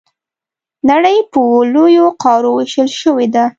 [0.89, 3.45] نړۍ په اووه لویو قارو وېشل شوې ده.